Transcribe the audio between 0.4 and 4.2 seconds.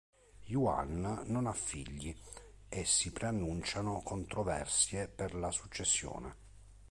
Yuan non ha figli, e si preannunciano